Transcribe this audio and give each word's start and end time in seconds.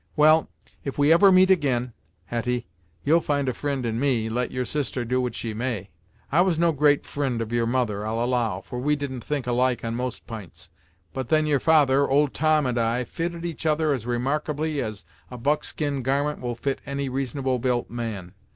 Well, 0.15 0.49
if 0.83 0.97
we 0.97 1.13
ever 1.13 1.31
meet 1.31 1.51
ag'in, 1.51 1.93
Hetty, 2.25 2.65
you'll 3.05 3.21
find 3.21 3.47
a 3.47 3.53
fri'nd 3.53 3.85
in 3.85 3.99
me, 3.99 4.29
let 4.29 4.49
your 4.49 4.65
sister 4.65 5.05
do 5.05 5.21
what 5.21 5.35
she 5.35 5.53
may. 5.53 5.91
I 6.31 6.41
was 6.41 6.57
no 6.57 6.71
great 6.71 7.03
fri'nd 7.05 7.39
of 7.39 7.51
your 7.51 7.67
mother 7.67 8.03
I'll 8.03 8.23
allow, 8.23 8.61
for 8.61 8.79
we 8.79 8.95
didn't 8.95 9.23
think 9.23 9.45
alike 9.45 9.85
on 9.85 9.93
most 9.93 10.25
p'ints, 10.25 10.69
but 11.13 11.29
then 11.29 11.45
your 11.45 11.59
father, 11.59 12.09
Old 12.09 12.33
Tom, 12.33 12.65
and 12.65 12.79
I, 12.79 13.03
fitted 13.03 13.45
each 13.45 13.67
other 13.67 13.93
as 13.93 14.07
remarkably 14.07 14.81
as 14.81 15.05
a 15.29 15.37
buckskin 15.37 16.01
garment 16.01 16.39
will 16.41 16.55
fit 16.55 16.81
any 16.83 17.07
reasonable 17.07 17.59
built 17.59 17.91
man. 17.91 18.33